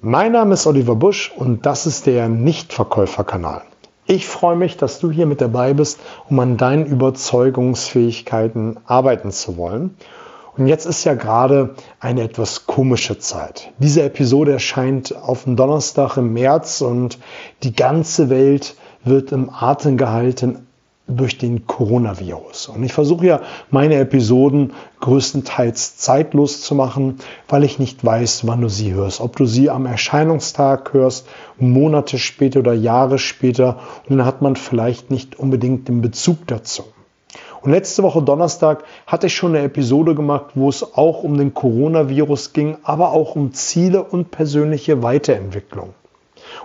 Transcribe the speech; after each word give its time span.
Mein 0.00 0.30
Name 0.30 0.54
ist 0.54 0.64
Oliver 0.68 0.94
Busch 0.94 1.32
und 1.36 1.66
das 1.66 1.84
ist 1.84 2.06
der 2.06 2.28
Nichtverkäuferkanal. 2.28 3.62
Ich 4.06 4.28
freue 4.28 4.54
mich, 4.54 4.76
dass 4.76 5.00
du 5.00 5.10
hier 5.10 5.26
mit 5.26 5.40
dabei 5.40 5.74
bist, 5.74 5.98
um 6.30 6.38
an 6.38 6.56
deinen 6.56 6.86
Überzeugungsfähigkeiten 6.86 8.78
arbeiten 8.86 9.32
zu 9.32 9.56
wollen. 9.56 9.96
Und 10.56 10.68
jetzt 10.68 10.86
ist 10.86 11.02
ja 11.02 11.14
gerade 11.14 11.74
eine 11.98 12.22
etwas 12.22 12.66
komische 12.66 13.18
Zeit. 13.18 13.72
Diese 13.80 14.04
Episode 14.04 14.52
erscheint 14.52 15.16
auf 15.16 15.42
dem 15.42 15.56
Donnerstag 15.56 16.16
im 16.16 16.32
März 16.32 16.80
und 16.80 17.18
die 17.64 17.74
ganze 17.74 18.30
Welt 18.30 18.76
wird 19.02 19.32
im 19.32 19.50
Atem 19.50 19.96
gehalten 19.96 20.67
durch 21.08 21.38
den 21.38 21.66
Coronavirus. 21.66 22.68
Und 22.68 22.84
ich 22.84 22.92
versuche 22.92 23.26
ja 23.26 23.40
meine 23.70 23.96
Episoden 23.96 24.74
größtenteils 25.00 25.96
zeitlos 25.96 26.60
zu 26.60 26.74
machen, 26.74 27.16
weil 27.48 27.64
ich 27.64 27.78
nicht 27.78 28.04
weiß, 28.04 28.46
wann 28.46 28.60
du 28.60 28.68
sie 28.68 28.92
hörst. 28.92 29.20
Ob 29.20 29.36
du 29.36 29.46
sie 29.46 29.70
am 29.70 29.86
Erscheinungstag 29.86 30.92
hörst, 30.92 31.26
Monate 31.58 32.18
später 32.18 32.60
oder 32.60 32.74
Jahre 32.74 33.18
später. 33.18 33.78
Und 34.08 34.18
dann 34.18 34.26
hat 34.26 34.42
man 34.42 34.54
vielleicht 34.54 35.10
nicht 35.10 35.38
unbedingt 35.38 35.88
den 35.88 36.02
Bezug 36.02 36.46
dazu. 36.46 36.84
Und 37.62 37.72
letzte 37.72 38.02
Woche 38.02 38.22
Donnerstag 38.22 38.84
hatte 39.06 39.26
ich 39.26 39.34
schon 39.34 39.56
eine 39.56 39.64
Episode 39.64 40.14
gemacht, 40.14 40.50
wo 40.54 40.68
es 40.68 40.94
auch 40.94 41.24
um 41.24 41.38
den 41.38 41.54
Coronavirus 41.54 42.52
ging, 42.52 42.76
aber 42.82 43.12
auch 43.12 43.34
um 43.34 43.52
Ziele 43.52 44.04
und 44.04 44.30
persönliche 44.30 45.02
Weiterentwicklung. 45.02 45.94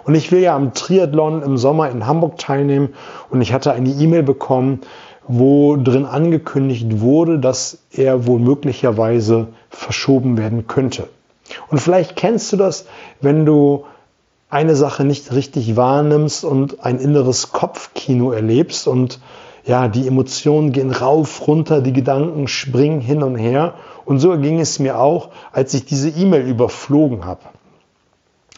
Und 0.03 0.15
ich 0.15 0.31
will 0.31 0.39
ja 0.39 0.55
am 0.55 0.73
Triathlon 0.73 1.41
im 1.41 1.57
Sommer 1.57 1.89
in 1.89 2.07
Hamburg 2.07 2.37
teilnehmen 2.37 2.89
und 3.29 3.41
ich 3.41 3.53
hatte 3.53 3.71
eine 3.73 3.89
E-Mail 3.89 4.23
bekommen, 4.23 4.81
wo 5.27 5.77
drin 5.77 6.05
angekündigt 6.05 6.99
wurde, 6.99 7.39
dass 7.39 7.79
er 7.91 8.27
wohl 8.27 8.39
möglicherweise 8.39 9.47
verschoben 9.69 10.37
werden 10.37 10.67
könnte. 10.67 11.07
Und 11.69 11.79
vielleicht 11.79 12.15
kennst 12.15 12.51
du 12.51 12.57
das, 12.57 12.85
wenn 13.21 13.45
du 13.45 13.85
eine 14.49 14.75
Sache 14.75 15.03
nicht 15.03 15.33
richtig 15.33 15.75
wahrnimmst 15.75 16.45
und 16.45 16.85
ein 16.85 16.99
inneres 16.99 17.51
Kopfkino 17.51 18.31
erlebst 18.31 18.87
und 18.87 19.19
ja, 19.65 19.87
die 19.87 20.07
Emotionen 20.07 20.73
gehen 20.73 20.91
rauf, 20.91 21.47
runter, 21.47 21.81
die 21.81 21.93
Gedanken 21.93 22.47
springen 22.47 22.99
hin 22.99 23.23
und 23.23 23.35
her. 23.35 23.75
Und 24.05 24.19
so 24.19 24.37
ging 24.37 24.59
es 24.59 24.77
mir 24.77 24.99
auch, 24.99 25.29
als 25.53 25.73
ich 25.73 25.85
diese 25.85 26.09
E-Mail 26.09 26.45
überflogen 26.45 27.25
habe. 27.25 27.41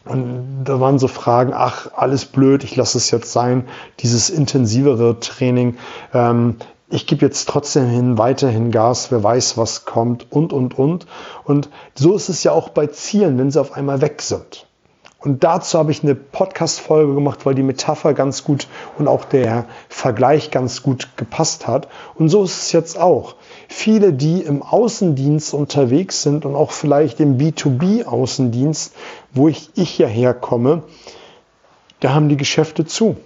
Und 0.05 0.63
da 0.65 0.79
waren 0.79 0.99
so 0.99 1.07
Fragen, 1.07 1.51
ach, 1.53 1.87
alles 1.95 2.25
blöd, 2.25 2.63
ich 2.63 2.75
lasse 2.75 2.97
es 2.97 3.09
jetzt 3.11 3.31
sein, 3.31 3.67
dieses 3.99 4.29
intensivere 4.29 5.19
Training. 5.19 5.77
Ähm, 6.13 6.57
ich 6.89 7.07
gebe 7.07 7.25
jetzt 7.25 7.49
trotzdem 7.49 7.87
hin, 7.87 8.17
weiterhin 8.17 8.71
Gas, 8.71 9.11
wer 9.11 9.23
weiß, 9.23 9.57
was 9.57 9.85
kommt 9.85 10.31
und, 10.31 10.53
und, 10.53 10.77
und. 10.77 11.07
Und 11.43 11.69
so 11.95 12.15
ist 12.15 12.29
es 12.29 12.43
ja 12.43 12.51
auch 12.51 12.69
bei 12.69 12.87
Zielen, 12.87 13.37
wenn 13.39 13.49
sie 13.49 13.59
auf 13.59 13.73
einmal 13.73 14.01
weg 14.01 14.21
sind. 14.21 14.67
Und 15.25 15.43
dazu 15.43 15.79
habe 15.79 15.91
ich 15.91 16.03
eine 16.03 16.13
Podcast-Folge 16.13 17.15
gemacht, 17.15 17.47
weil 17.47 17.55
die 17.55 17.63
Metapher 17.63 18.13
ganz 18.13 18.43
gut 18.43 18.67
und 18.99 19.07
auch 19.07 19.25
der 19.25 19.65
Vergleich 19.89 20.51
ganz 20.51 20.83
gut 20.83 21.17
gepasst 21.17 21.65
hat. 21.65 21.87
Und 22.13 22.29
so 22.29 22.43
ist 22.43 22.61
es 22.61 22.71
jetzt 22.73 22.99
auch. 22.99 23.33
Viele, 23.67 24.13
die 24.13 24.41
im 24.41 24.61
Außendienst 24.61 25.55
unterwegs 25.55 26.21
sind 26.21 26.45
und 26.45 26.55
auch 26.55 26.69
vielleicht 26.69 27.19
im 27.19 27.39
B2B-Außendienst, 27.39 28.93
wo 29.33 29.47
ich, 29.47 29.71
ich 29.73 29.97
ja 29.97 30.05
herkomme, 30.05 30.83
da 32.01 32.13
haben 32.13 32.29
die 32.29 32.37
Geschäfte 32.37 32.85
zu. 32.85 33.17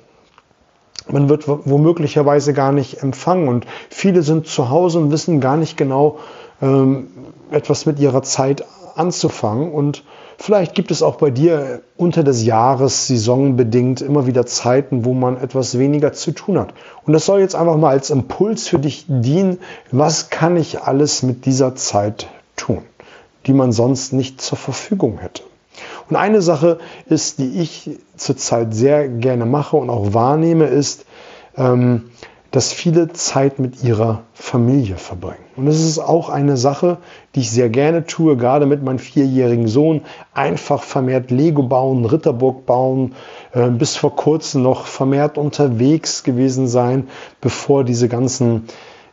Man 1.10 1.28
wird 1.28 1.50
womöglicherweise 1.50 2.54
gar 2.54 2.72
nicht 2.72 3.04
empfangen 3.04 3.50
und 3.50 3.66
viele 3.90 4.22
sind 4.22 4.48
zu 4.48 4.70
Hause 4.70 5.00
und 5.00 5.12
wissen 5.12 5.42
gar 5.42 5.58
nicht 5.58 5.76
genau 5.76 6.20
ähm, 6.62 7.08
etwas 7.52 7.86
mit 7.86 8.00
ihrer 8.00 8.22
Zeit 8.22 8.64
anzufangen 9.00 9.72
und 9.72 10.04
Vielleicht 10.42 10.74
gibt 10.74 10.90
es 10.90 11.04
auch 11.04 11.18
bei 11.18 11.32
dir 11.32 11.82
unter 11.98 12.24
des 12.24 12.46
Jahres 12.46 13.08
saisonbedingt 13.08 14.00
immer 14.00 14.26
wieder 14.26 14.46
Zeiten, 14.46 15.04
wo 15.04 15.14
man 15.14 15.36
etwas 15.36 15.78
weniger 15.78 16.14
zu 16.14 16.32
tun 16.32 16.58
hat. 16.58 16.74
Und 17.06 17.12
das 17.12 17.26
soll 17.26 17.42
jetzt 17.42 17.56
einfach 17.56 17.76
mal 17.76 17.90
als 17.90 18.10
Impuls 18.10 18.70
für 18.70 18.80
dich 18.80 19.04
dienen. 19.10 19.60
Was 19.92 20.30
kann 20.30 20.56
ich 20.56 20.82
alles 20.82 21.24
mit 21.24 21.46
dieser 21.46 21.76
Zeit 21.76 22.28
tun, 22.56 22.84
die 23.48 23.54
man 23.54 23.74
sonst 23.74 24.14
nicht 24.14 24.40
zur 24.40 24.58
Verfügung 24.58 25.18
hätte? 25.18 25.44
Und 26.10 26.16
eine 26.16 26.42
Sache 26.42 26.80
ist, 27.10 27.40
die 27.40 27.60
ich 27.60 27.90
zurzeit 28.16 28.74
sehr 28.74 29.10
gerne 29.10 29.46
mache 29.46 29.76
und 29.76 29.90
auch 29.90 30.14
wahrnehme, 30.14 30.68
ist, 30.68 31.06
ähm, 31.58 32.12
dass 32.52 32.74
viele 32.74 33.14
Zeit 33.14 33.60
mit 33.60 33.84
ihrer 33.84 34.24
Familie 34.34 34.96
verbringen. 34.96 35.44
Und 35.56 35.68
das 35.68 35.80
ist 35.80 36.00
auch 36.00 36.30
eine 36.30 36.58
Sache, 36.58 36.98
die 37.36 37.42
ich 37.42 37.52
sehr 37.52 37.70
gerne 37.70 38.06
tue, 38.06 38.38
gerade 38.38 38.66
mit 38.66 38.84
meinem 38.84 39.00
vierjährigen 39.00 39.68
Sohn. 39.68 40.02
Einfach 40.34 40.82
vermehrt 40.82 41.32
Lego 41.32 41.64
bauen, 41.64 42.06
Ritterburg 42.06 42.66
bauen, 42.66 43.14
äh, 43.54 43.70
bis 43.70 43.96
vor 43.96 44.16
kurzem 44.16 44.64
noch 44.64 44.88
vermehrt 44.88 45.38
unterwegs 45.38 46.24
gewesen 46.24 46.68
sein, 46.68 47.08
bevor 47.42 47.84
diese 47.84 48.08
ganzen 48.08 48.64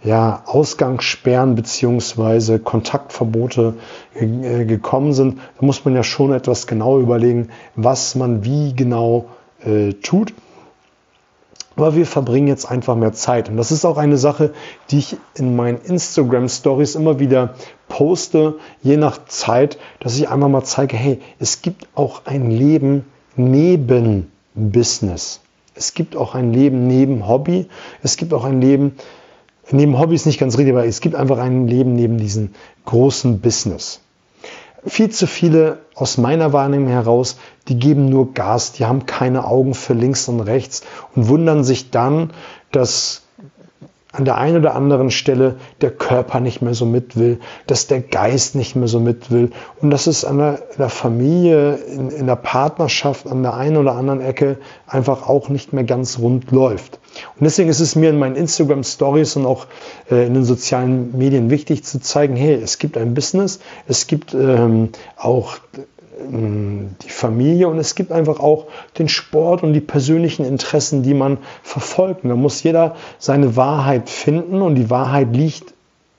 ja, 0.03 0.42
Ausgangssperren 0.47 1.56
beziehungsweise 1.56 2.58
Kontaktverbote 2.58 3.74
äh, 4.14 4.64
gekommen 4.64 5.12
sind. 5.12 5.38
Da 5.58 5.66
muss 5.66 5.84
man 5.84 5.94
ja 5.94 6.04
schon 6.04 6.32
etwas 6.32 6.66
genau 6.66 7.00
überlegen, 7.00 7.48
was 7.74 8.14
man 8.14 8.44
wie 8.44 8.72
genau 8.74 9.26
äh, 9.64 9.92
tut. 9.94 10.32
Aber 11.76 11.94
wir 11.94 12.06
verbringen 12.06 12.48
jetzt 12.48 12.64
einfach 12.70 12.97
mehr 12.97 13.12
Zeit. 13.12 13.50
Und 13.50 13.59
das 13.59 13.70
ist 13.70 13.84
auch 13.84 13.98
eine 13.98 14.16
Sache, 14.16 14.54
die 14.91 14.98
ich 14.98 15.16
in 15.34 15.56
meinen 15.56 15.78
Instagram 15.78 16.48
Stories 16.48 16.94
immer 16.94 17.20
wieder 17.20 17.54
poste, 17.88 18.54
je 18.82 18.97
nach 18.97 19.26
Zeit, 19.26 19.78
dass 20.00 20.16
ich 20.16 20.31
einfach 20.31 20.48
mal 20.48 20.65
zeige, 20.65 20.97
hey, 20.97 21.20
es 21.38 21.60
gibt 21.60 21.86
auch 21.94 22.22
ein 22.25 22.50
Leben 22.50 23.04
neben 23.36 24.32
Business. 24.54 25.41
Es 25.75 25.92
gibt 25.92 26.16
auch 26.16 26.34
ein 26.34 26.54
Leben 26.54 26.86
neben 26.86 27.28
Hobby. 27.28 27.66
Es 28.03 28.16
gibt 28.16 28.32
auch 28.32 28.44
ein 28.44 28.62
Leben, 28.62 28.97
neben 29.70 29.98
Hobby 29.98 30.15
ist 30.15 30.25
nicht 30.25 30.41
ganz 30.41 30.56
richtig, 30.56 30.72
aber 30.72 30.86
es 30.86 31.03
gibt 31.03 31.15
einfach 31.15 31.38
ein 31.38 31.69
Leben 31.69 31.92
neben 31.92 32.16
diesem 32.16 32.54
großen 32.86 33.41
Business 33.41 34.00
viel 34.86 35.10
zu 35.10 35.26
viele 35.26 35.78
aus 35.94 36.19
meiner 36.19 36.52
Wahrnehmung 36.52 36.88
heraus, 36.88 37.38
die 37.69 37.78
geben 37.78 38.08
nur 38.08 38.32
Gas, 38.34 38.72
die 38.72 38.84
haben 38.84 39.06
keine 39.06 39.44
Augen 39.44 39.74
für 39.74 39.94
links 39.94 40.28
und 40.28 40.41
rechts 40.41 40.82
und 41.14 41.28
wundern 41.28 41.64
sich 41.64 41.91
dann, 41.91 42.30
dass 42.70 43.25
an 44.16 44.25
der 44.25 44.38
einen 44.38 44.56
oder 44.56 44.75
anderen 44.75 45.10
Stelle 45.10 45.56
der 45.82 45.91
Körper 45.91 46.41
nicht 46.41 46.62
mehr 46.62 46.72
so 46.72 46.87
mit 46.87 47.19
will, 47.19 47.38
dass 47.66 47.87
der 47.87 48.00
Geist 48.00 48.54
nicht 48.54 48.75
mehr 48.75 48.88
so 48.88 48.99
mit 48.99 49.31
will 49.31 49.50
und 49.82 49.91
dass 49.91 50.06
es 50.06 50.25
an 50.25 50.38
der, 50.38 50.62
der 50.78 50.88
Familie, 50.88 51.75
in, 51.75 52.09
in, 52.09 52.27
der 52.27 52.37
Partnerschaft, 52.37 53.27
an 53.27 53.43
der 53.43 53.54
einen 53.54 53.77
oder 53.77 53.93
anderen 53.93 54.22
Ecke 54.22 54.56
einfach 54.87 55.28
auch 55.28 55.50
nicht 55.50 55.75
mehr 55.75 55.84
ganz 55.84 56.19
rund 56.19 56.50
läuft. 56.50 56.99
Und 57.38 57.44
deswegen 57.44 57.69
ist 57.69 57.81
es 57.81 57.94
mir 57.94 58.09
in 58.09 58.19
meinen 58.19 58.37
Instagram 58.37 58.84
Stories 58.84 59.37
und 59.37 59.44
auch 59.44 59.66
äh, 60.10 60.27
in 60.27 60.33
den 60.33 60.44
sozialen 60.44 61.16
Medien 61.16 61.50
wichtig 61.50 61.84
zu 61.84 62.00
zeigen, 62.00 62.37
hey, 62.37 62.54
es 62.54 62.78
gibt 62.78 62.97
ein 62.97 63.12
Business, 63.12 63.60
es 63.87 64.06
gibt 64.06 64.33
ähm, 64.33 64.91
auch 65.19 65.56
die 66.19 67.10
Familie 67.10 67.69
und 67.69 67.78
es 67.78 67.94
gibt 67.94 68.10
einfach 68.10 68.41
auch 68.41 68.66
den 68.99 69.09
Sport 69.09 69.62
und 69.62 69.75
die 69.75 69.81
persönlichen 69.81 70.47
Interessen, 70.47 71.03
die 71.03 71.12
man 71.12 71.38
verfolgt. 71.62 72.25
Und 72.25 72.31
da 72.31 72.37
muss 72.37 72.62
jeder 72.62 72.97
seine 73.19 73.56
Wahrheit 73.56 74.09
finden 74.09 74.62
und 74.62 74.77
die 74.77 74.88
Wahrheit 74.88 75.37
liegt 75.37 75.75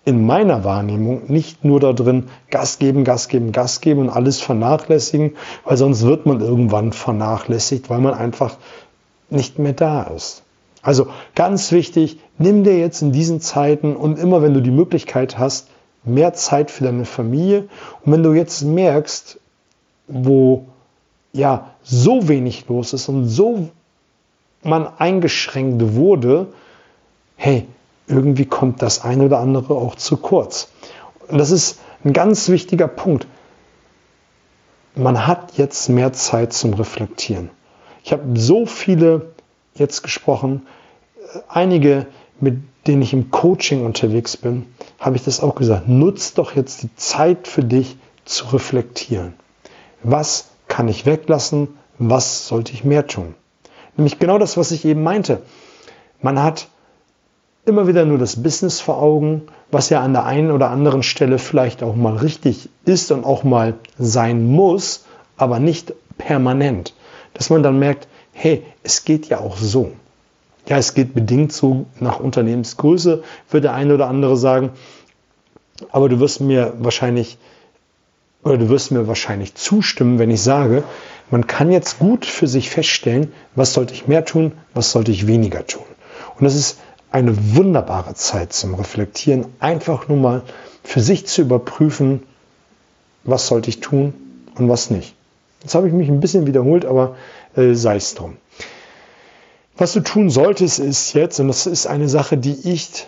in 0.06 0.26
meiner 0.26 0.64
Wahrnehmung 0.64 1.24
nicht 1.28 1.66
nur 1.66 1.80
darin, 1.80 2.26
Gas 2.50 2.80
geben, 2.80 3.04
Gas 3.04 3.28
geben, 3.28 3.52
Gas 3.52 3.82
geben 3.82 4.02
und 4.02 4.10
alles 4.10 4.40
vernachlässigen, 4.40 5.36
weil 5.66 5.78
sonst 5.78 6.04
wird 6.04 6.26
man 6.26 6.42
irgendwann 6.42 6.94
vernachlässigt, 6.94 7.90
weil 7.90 8.00
man 8.00 8.14
einfach 8.14 8.56
nicht 9.30 9.60
mehr 9.60 9.74
da 9.74 10.04
ist. 10.04 10.44
Also 10.82 11.08
ganz 11.36 11.72
wichtig, 11.72 12.20
nimm 12.38 12.64
dir 12.64 12.78
jetzt 12.78 13.02
in 13.02 13.12
diesen 13.12 13.42
Zeiten 13.42 13.96
und 13.96 14.20
immer 14.20 14.42
wenn 14.42 14.54
du 14.54 14.62
die 14.62 14.72
Möglichkeit 14.72 15.38
hast, 15.38 15.68
mehr 16.06 16.34
Zeit 16.34 16.72
für 16.72 16.86
deine 16.86 17.04
Familie. 17.04 17.68
Und 18.06 18.14
wenn 18.14 18.24
du 18.24 18.34
jetzt 18.34 18.62
merkst, 18.62 19.40
wo 20.08 20.66
ja 21.34 21.72
so 21.84 22.28
wenig 22.28 22.68
los 22.68 22.94
ist 22.94 23.10
und 23.10 23.28
so 23.28 23.70
man 24.64 24.88
eingeschränkt 24.98 25.96
wurde, 25.96 26.48
hey, 27.36 27.68
irgendwie 28.08 28.46
kommt 28.46 28.82
das 28.82 29.04
eine 29.04 29.26
oder 29.26 29.40
andere 29.40 29.76
auch 29.76 29.96
zu 29.96 30.18
kurz. 30.18 30.70
Und 31.28 31.38
das 31.38 31.52
ist 31.52 31.80
ein 32.04 32.14
ganz 32.14 32.50
wichtiger 32.50 32.88
Punkt. 32.88 33.28
Man 34.96 35.28
hat 35.28 35.58
jetzt 35.58 35.90
mehr 35.90 36.14
Zeit 36.14 36.54
zum 36.54 36.74
Reflektieren. 36.74 37.50
Ich 38.04 38.12
habe 38.12 38.24
so 38.40 38.66
viele 38.66 39.34
jetzt 39.76 40.02
gesprochen, 40.02 40.66
einige, 41.48 42.08
mit 42.40 42.58
denen 42.88 43.02
ich 43.02 43.14
im 43.14 43.30
Coaching 43.30 43.86
unterwegs 43.86 44.38
bin, 44.38 44.66
habe 45.00 45.18
ich 45.18 45.24
das 45.24 45.42
auch 45.42 45.56
gesagt. 45.56 45.88
Nutzt 45.88 46.38
doch 46.38 46.56
jetzt 46.56 46.84
die 46.84 46.96
Zeit 46.96 47.48
für 47.48 47.64
dich 47.64 47.98
zu 48.26 48.48
reflektieren 48.48 49.34
was 50.10 50.46
kann 50.68 50.88
ich 50.88 51.06
weglassen, 51.06 51.78
was 52.00 52.48
sollte 52.48 52.72
ich 52.74 52.84
mehr 52.84 53.08
tun. 53.08 53.36
Nämlich 53.98 54.20
genau 54.20 54.38
das, 54.38 54.58
was 54.58 54.72
ich 54.72 54.86
eben 54.86 55.04
meinte. 55.04 55.42
Man 56.22 56.42
hat 56.42 56.68
immer 57.66 57.88
wieder 57.88 58.06
nur 58.06 58.18
das 58.18 58.42
Business 58.42 58.80
vor 58.80 59.02
Augen, 59.02 59.44
was 59.70 59.90
ja 59.90 60.02
an 60.02 60.14
der 60.14 60.26
einen 60.26 60.52
oder 60.52 60.70
anderen 60.70 61.04
Stelle 61.04 61.40
vielleicht 61.40 61.84
auch 61.84 61.96
mal 61.96 62.16
richtig 62.16 62.70
ist 62.86 63.12
und 63.12 63.26
auch 63.26 63.44
mal 63.44 63.74
sein 63.98 64.48
muss, 64.48 65.06
aber 65.36 65.60
nicht 65.60 65.94
permanent, 66.18 66.94
dass 67.34 67.50
man 67.50 67.64
dann 67.64 67.78
merkt, 67.78 68.08
hey, 68.32 68.64
es 68.84 69.04
geht 69.04 69.28
ja 69.28 69.40
auch 69.40 69.58
so. 69.58 69.92
Ja, 70.68 70.78
es 70.78 70.94
geht 70.94 71.14
bedingt 71.14 71.52
so 71.52 71.86
nach 72.00 72.20
Unternehmensgröße, 72.20 73.24
wird 73.50 73.64
der 73.64 73.74
eine 73.74 73.94
oder 73.94 74.08
andere 74.08 74.38
sagen. 74.38 74.72
Aber 75.92 76.08
du 76.08 76.20
wirst 76.20 76.40
mir 76.42 76.74
wahrscheinlich 76.80 77.38
oder 78.48 78.58
du 78.58 78.70
wirst 78.70 78.92
mir 78.92 79.08
wahrscheinlich 79.08 79.56
zustimmen, 79.56 80.20
wenn 80.20 80.32
ich 80.32 80.42
sage, 80.42 80.84
man 81.30 81.48
kann 81.48 81.70
jetzt 81.70 82.00
gut 82.00 82.26
für 82.26 82.48
sich 82.48 82.70
feststellen, 82.70 83.34
was 83.56 83.74
sollte 83.74 83.94
ich 83.94 84.08
mehr 84.08 84.24
tun, 84.24 84.54
was 84.74 84.92
sollte 84.92 85.12
ich 85.12 85.28
weniger 85.28 85.68
tun. 85.68 85.84
Und 86.38 86.46
das 86.46 86.56
ist 86.56 86.80
eine 87.12 87.56
wunderbare 87.56 88.14
Zeit 88.14 88.54
zum 88.54 88.76
Reflektieren, 88.76 89.46
einfach 89.60 90.08
nur 90.08 90.18
mal 90.18 90.44
für 90.84 91.02
sich 91.02 91.26
zu 91.28 91.42
überprüfen, 91.42 92.24
was 93.26 93.48
sollte 93.48 93.70
ich 93.70 93.82
tun 93.82 94.14
und 94.56 94.70
was 94.70 94.90
nicht. 94.90 95.14
Jetzt 95.62 95.76
habe 95.76 95.88
ich 95.88 95.94
mich 95.94 96.08
ein 96.08 96.22
bisschen 96.22 96.48
wiederholt, 96.48 96.86
aber 96.86 97.18
äh, 97.56 97.74
sei 97.74 97.98
es 97.98 98.16
drum. 98.16 98.38
Was 99.76 99.94
du 99.94 100.00
tun 100.00 100.30
solltest, 100.30 100.80
ist 100.80 101.14
jetzt, 101.14 101.40
und 101.40 101.50
das 101.50 101.68
ist 101.68 101.86
eine 101.86 102.08
Sache, 102.08 102.38
die 102.38 102.72
ich 102.72 103.08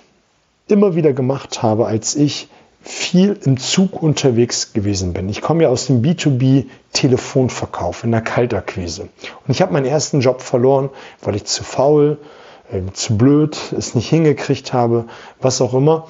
immer 0.68 0.96
wieder 0.96 1.14
gemacht 1.14 1.64
habe, 1.64 1.86
als 1.88 2.16
ich 2.16 2.50
viel 2.82 3.38
im 3.44 3.58
Zug 3.58 4.02
unterwegs 4.02 4.74
gewesen 4.74 5.14
bin. 5.14 5.30
Ich 5.30 5.42
komme 5.42 5.64
ja 5.64 5.70
aus 5.70 5.88
dem 5.88 6.02
B2B-Telefonverkauf 6.02 8.04
in 8.04 8.12
der 8.12 8.22
Kaltakquise. 8.22 9.04
Und 9.04 9.50
ich 9.50 9.62
habe 9.62 9.74
meinen 9.74 9.86
ersten 9.86 10.22
Job 10.22 10.42
verloren, 10.42 10.90
weil 11.22 11.36
ich 11.36 11.46
zu 11.46 11.64
faul, 11.64 12.18
äh, 12.72 12.82
zu 12.94 13.18
blöd, 13.18 13.58
es 13.78 13.96
nicht 13.96 14.10
hingekriegt 14.10 14.74
habe, 14.74 15.06
was 15.42 15.62
auch 15.62 15.74
immer. 15.74 16.08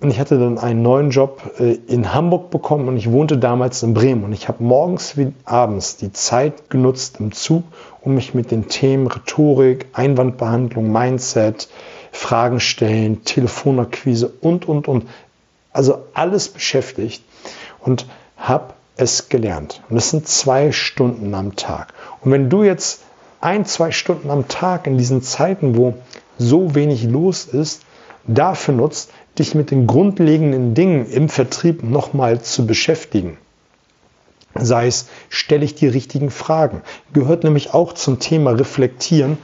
Und 0.00 0.10
ich 0.10 0.20
hatte 0.20 0.38
dann 0.38 0.58
einen 0.58 0.82
neuen 0.82 1.10
Job 1.10 1.42
äh, 1.58 1.76
in 1.88 2.14
Hamburg 2.14 2.50
bekommen 2.50 2.88
und 2.88 2.96
ich 2.96 3.10
wohnte 3.10 3.36
damals 3.36 3.82
in 3.82 3.94
Bremen. 3.94 4.24
Und 4.24 4.32
ich 4.32 4.48
habe 4.48 4.62
morgens 4.62 5.16
wie 5.16 5.32
abends 5.44 5.96
die 5.96 6.12
Zeit 6.12 6.70
genutzt 6.70 7.16
im 7.18 7.32
Zug, 7.32 7.64
um 8.00 8.14
mich 8.14 8.32
mit 8.32 8.52
den 8.52 8.68
Themen 8.68 9.08
Rhetorik, 9.08 9.86
Einwandbehandlung, 9.92 10.90
Mindset, 10.90 11.68
Fragen 12.12 12.60
stellen, 12.60 13.24
Telefonakquise 13.24 14.32
und, 14.40 14.68
und, 14.68 14.88
und 14.88 15.04
also 15.72 16.04
alles 16.14 16.48
beschäftigt 16.48 17.22
und 17.80 18.06
habe 18.36 18.74
es 18.96 19.28
gelernt. 19.28 19.82
Und 19.88 19.96
es 19.96 20.10
sind 20.10 20.28
zwei 20.28 20.72
Stunden 20.72 21.34
am 21.34 21.56
Tag. 21.56 21.94
Und 22.20 22.32
wenn 22.32 22.50
du 22.50 22.64
jetzt 22.64 23.02
ein, 23.40 23.64
zwei 23.64 23.92
Stunden 23.92 24.30
am 24.30 24.48
Tag 24.48 24.86
in 24.86 24.98
diesen 24.98 25.22
Zeiten, 25.22 25.76
wo 25.76 25.94
so 26.38 26.74
wenig 26.74 27.04
los 27.04 27.44
ist, 27.44 27.82
dafür 28.26 28.74
nutzt, 28.74 29.10
dich 29.38 29.54
mit 29.54 29.70
den 29.70 29.86
grundlegenden 29.86 30.74
Dingen 30.74 31.06
im 31.10 31.28
Vertrieb 31.28 31.82
nochmal 31.82 32.42
zu 32.42 32.66
beschäftigen. 32.66 33.38
Sei 34.54 34.86
es, 34.88 35.06
stelle 35.28 35.64
ich 35.64 35.74
die 35.74 35.86
richtigen 35.86 36.30
Fragen. 36.30 36.82
Gehört 37.12 37.44
nämlich 37.44 37.74
auch 37.74 37.92
zum 37.92 38.18
Thema 38.18 38.50
Reflektieren. 38.50 39.38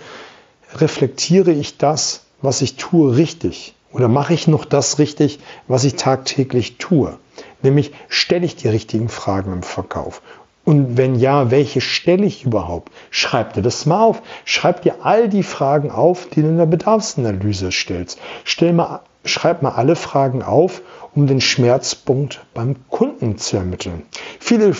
Reflektiere 0.74 1.52
ich 1.52 1.78
das, 1.78 2.22
was 2.42 2.62
ich 2.62 2.76
tue, 2.76 3.16
richtig? 3.16 3.74
Oder 3.94 4.08
mache 4.08 4.34
ich 4.34 4.48
noch 4.48 4.64
das 4.64 4.98
richtig, 4.98 5.38
was 5.68 5.84
ich 5.84 5.94
tagtäglich 5.94 6.78
tue? 6.78 7.16
Nämlich 7.62 7.92
stelle 8.08 8.44
ich 8.44 8.56
die 8.56 8.68
richtigen 8.68 9.08
Fragen 9.08 9.52
im 9.52 9.62
Verkauf. 9.62 10.20
Und 10.64 10.96
wenn 10.96 11.14
ja, 11.14 11.52
welche 11.52 11.80
stelle 11.80 12.26
ich 12.26 12.44
überhaupt? 12.44 12.90
Schreib 13.10 13.52
dir 13.52 13.62
das 13.62 13.86
mal 13.86 14.02
auf. 14.02 14.22
Schreib 14.44 14.82
dir 14.82 14.96
all 15.04 15.28
die 15.28 15.44
Fragen 15.44 15.92
auf, 15.92 16.28
die 16.28 16.42
du 16.42 16.48
in 16.48 16.56
der 16.56 16.66
Bedarfsanalyse 16.66 17.70
stellst. 17.70 18.18
Stell 18.42 18.72
mal, 18.72 19.00
schreib 19.24 19.62
mal 19.62 19.72
alle 19.72 19.94
Fragen 19.94 20.42
auf, 20.42 20.82
um 21.14 21.28
den 21.28 21.40
Schmerzpunkt 21.40 22.44
beim 22.52 22.74
Kunden 22.90 23.38
zu 23.38 23.58
ermitteln. 23.58 24.02
Viele 24.40 24.74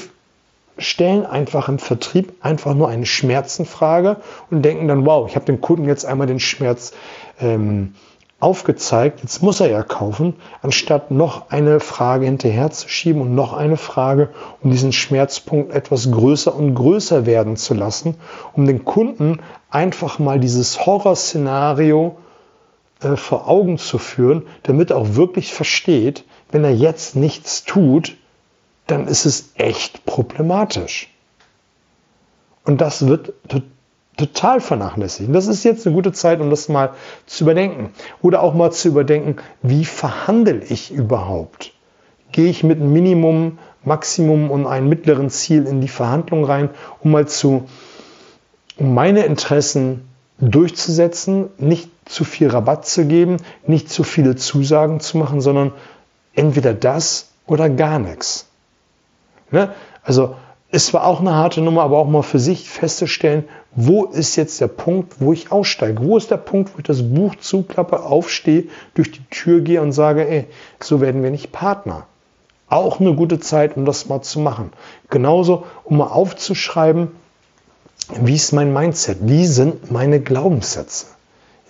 stellen 0.77 1.25
einfach 1.25 1.69
im 1.69 1.79
Vertrieb 1.79 2.33
einfach 2.41 2.75
nur 2.75 2.89
eine 2.89 3.07
Schmerzenfrage 3.07 4.17
und 4.51 4.63
denken 4.63 4.89
dann, 4.89 5.07
wow, 5.07 5.29
ich 5.29 5.37
habe 5.37 5.47
dem 5.47 5.61
Kunden 5.61 5.87
jetzt 5.87 6.05
einmal 6.05 6.27
den 6.27 6.41
Schmerz 6.41 6.95
ähm, 7.41 7.95
aufgezeigt, 8.45 9.23
jetzt 9.23 9.43
muss 9.43 9.61
er 9.61 9.71
ja 9.71 9.83
kaufen, 9.83 10.35
anstatt 10.61 11.11
noch 11.11 11.51
eine 11.51 11.81
Frage 11.81 12.27
hinterherzuschieben 12.27 13.23
und 13.23 13.35
noch 13.35 13.55
eine 13.55 13.79
Frage, 13.79 14.29
um 14.63 14.71
diesen 14.71 14.93
Schmerzpunkt 14.93 15.73
etwas 15.73 16.11
größer 16.11 16.55
und 16.55 16.75
größer 16.75 17.25
werden 17.25 17.57
zu 17.57 17.73
lassen, 17.73 18.17
um 18.53 18.67
den 18.67 18.85
Kunden 18.85 19.41
einfach 19.71 20.19
mal 20.19 20.39
dieses 20.39 20.85
Horrorszenario 20.85 22.17
äh, 23.01 23.17
vor 23.17 23.49
Augen 23.49 23.79
zu 23.79 23.97
führen, 23.97 24.43
damit 24.63 24.91
er 24.91 24.99
auch 24.99 25.15
wirklich 25.15 25.55
versteht, 25.55 26.25
wenn 26.51 26.65
er 26.65 26.75
jetzt 26.75 27.17
nichts 27.17 27.65
tut, 27.65 28.15
dann 28.87 29.09
ist 29.09 29.25
es 29.25 29.53
echt 29.55 30.05
problematisch. 30.05 31.09
Und 32.67 32.83
das 32.83 33.07
wird 33.07 33.33
total 34.17 34.61
vernachlässigen. 34.61 35.33
Das 35.33 35.47
ist 35.47 35.65
jetzt 35.65 35.87
eine 35.87 35.95
gute 35.95 36.13
Zeit, 36.13 36.41
um 36.41 36.51
das 36.51 36.69
mal 36.69 36.91
zu 37.27 37.45
überdenken. 37.45 37.91
Oder 38.23 38.43
auch 38.43 38.55
mal 38.55 38.71
zu 38.71 38.89
überdenken, 38.89 39.37
wie 39.63 39.85
verhandle 39.85 40.63
ich 40.69 40.93
überhaupt? 40.93 41.73
Gehe 42.33 42.49
ich 42.49 42.65
mit 42.65 42.81
Minimum, 42.81 43.59
Maximum 43.85 44.51
und 44.51 44.67
einem 44.67 44.89
mittleren 44.89 45.31
Ziel 45.31 45.67
in 45.67 45.81
die 45.81 45.89
Verhandlung 45.89 46.45
rein, 46.45 46.71
um 47.03 47.11
mal 47.11 47.27
zu, 47.27 47.67
um 48.79 48.95
meine 48.95 49.25
Interessen 49.25 50.09
durchzusetzen, 50.39 51.51
nicht 51.59 51.91
zu 52.07 52.25
viel 52.25 52.49
Rabatt 52.49 52.87
zu 52.87 53.07
geben, 53.07 53.37
nicht 53.67 53.91
zu 53.91 54.03
viele 54.03 54.37
Zusagen 54.37 55.01
zu 55.01 55.19
machen, 55.19 55.41
sondern 55.41 55.73
entweder 56.35 56.75
das 56.75 57.31
oder 57.47 57.71
gar 57.71 57.99
nichts. 57.99 58.49
Ne? 59.51 59.73
Also 60.03 60.37
es 60.71 60.93
war 60.93 61.05
auch 61.07 61.21
eine 61.21 61.35
harte 61.35 61.61
Nummer, 61.61 61.83
aber 61.83 61.99
auch 61.99 62.09
mal 62.09 62.23
für 62.23 62.41
sich 62.41 62.69
festzustellen, 62.69 63.45
wo 63.77 64.05
ist 64.05 64.37
jetzt 64.37 64.61
der 64.61 64.69
Punkt, 64.69 65.15
wo 65.21 65.33
ich 65.33 65.51
aussteige? 65.51 66.03
Wo 66.03 66.17
ist 66.17 66.31
der 66.31 66.37
Punkt, 66.37 66.75
wo 66.75 66.79
ich 66.79 66.85
das 66.85 67.03
Buch 67.03 67.35
zuklappe, 67.37 68.05
aufstehe, 68.05 68.65
durch 68.95 69.11
die 69.11 69.25
Tür 69.31 69.61
gehe 69.61 69.83
und 69.83 69.93
sage, 69.93 70.29
ey, 70.29 70.47
so 70.81 71.01
werden 71.01 71.23
wir 71.23 71.31
nicht 71.31 71.51
Partner. 71.51 72.07
Auch 72.69 73.01
eine 73.01 73.15
gute 73.15 73.41
Zeit, 73.41 73.77
um 73.77 73.85
das 73.85 74.09
mal 74.09 74.23
zu 74.23 74.41
machen. 74.41 74.73
Genauso, 75.11 75.65
um 75.85 75.99
mal 75.99 76.07
aufzuschreiben, 76.07 77.09
wie 78.21 78.35
ist 78.35 78.53
mein 78.53 78.73
Mindset? 78.73 79.19
Wie 79.23 79.47
sind 79.47 79.91
meine 79.91 80.21
Glaubenssätze? 80.21 81.07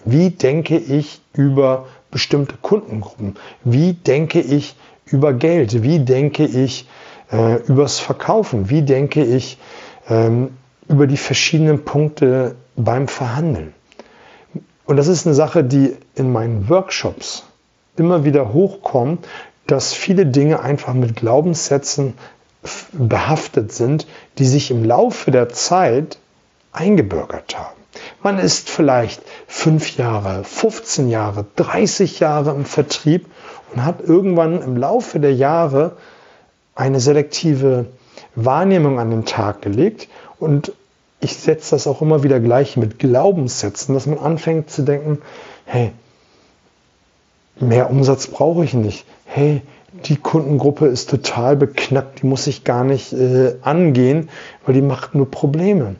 Wie 0.05 0.31
denke 0.31 0.77
ich 0.77 1.23
über 1.33 1.87
bestimmte 2.11 2.57
Kundengruppen? 2.61 3.37
Wie 3.65 3.95
denke 3.95 4.41
ich 4.41 4.77
über 5.07 5.33
Geld? 5.33 5.83
Wie 5.83 6.01
denke 6.01 6.45
ich 6.45 6.87
äh, 7.33 7.63
übers 7.63 7.99
Verkaufen? 7.99 8.69
Wie 8.69 8.83
denke 8.83 9.25
ich 9.25 9.59
ähm, 10.09 10.51
über 10.89 11.07
die 11.07 11.17
verschiedenen 11.17 11.85
Punkte 11.85 12.57
beim 12.77 13.09
Verhandeln? 13.09 13.75
Und 14.87 14.97
das 14.97 15.09
ist 15.09 15.27
eine 15.27 15.35
Sache, 15.35 15.65
die 15.65 15.97
in 16.15 16.33
meinen 16.33 16.69
Workshops 16.69 17.45
immer 17.97 18.25
wieder 18.25 18.53
hochkommt, 18.53 19.27
dass 19.67 19.95
viele 19.95 20.27
Dinge 20.27 20.61
einfach 20.61 20.95
mit 20.95 21.17
Glaubenssätzen 21.17 22.15
behaftet 22.93 23.73
sind, 23.73 24.07
die 24.39 24.47
sich 24.47 24.71
im 24.71 24.85
Laufe 24.85 25.31
der 25.31 25.49
Zeit 25.49 26.19
eingebürgert 26.73 27.57
haben. 27.59 27.77
Man 28.23 28.39
ist 28.39 28.69
vielleicht 28.69 29.23
fünf 29.47 29.97
Jahre, 29.97 30.45
15 30.45 31.09
Jahre, 31.09 31.47
30 31.57 32.21
Jahre 32.21 32.51
im 32.51 32.65
Vertrieb 32.65 33.27
und 33.73 33.85
hat 33.85 34.01
irgendwann 34.01 34.61
im 34.63 34.77
Laufe 34.77 35.21
der 35.21 35.35
Jahre 35.35 35.97
eine 36.75 37.01
selektive 37.01 37.87
Wahrnehmung 38.35 38.99
an 38.99 39.11
den 39.11 39.25
Tag 39.25 39.63
gelegt 39.63 40.09
und 40.45 40.73
ich 41.21 41.37
setze 41.37 41.71
das 41.71 41.87
auch 41.87 42.03
immer 42.03 42.23
wieder 42.23 42.39
gleich 42.39 42.77
mit 42.77 42.99
Glaubenssätzen, 42.99 43.95
dass 43.95 44.07
man 44.07 44.19
anfängt 44.19 44.69
zu 44.69 44.83
denken, 44.83 45.23
hey, 45.65 45.93
mehr 47.59 47.89
Umsatz 47.89 48.27
brauche 48.27 48.63
ich 48.63 48.75
nicht. 48.75 49.07
Hey, 49.25 49.63
die 50.05 50.17
Kundengruppe 50.17 50.87
ist 50.87 51.09
total 51.09 51.57
beknackt, 51.57 52.21
die 52.21 52.27
muss 52.27 52.47
ich 52.47 52.63
gar 52.63 52.85
nicht 52.85 53.15
äh, 53.15 53.55
angehen, 53.63 54.29
weil 54.67 54.75
die 54.75 54.83
macht 54.83 55.15
nur 55.15 55.31
Probleme. 55.31 55.97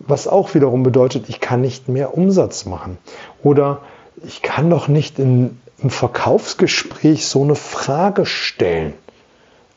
Was 0.00 0.26
auch 0.26 0.54
wiederum 0.54 0.82
bedeutet, 0.82 1.28
ich 1.28 1.38
kann 1.38 1.60
nicht 1.60 1.88
mehr 1.88 2.18
Umsatz 2.18 2.64
machen. 2.64 2.98
Oder 3.44 3.82
ich 4.26 4.42
kann 4.42 4.70
doch 4.70 4.88
nicht 4.88 5.20
in, 5.20 5.60
im 5.78 5.90
Verkaufsgespräch 5.90 7.26
so 7.26 7.44
eine 7.44 7.54
Frage 7.54 8.26
stellen 8.26 8.94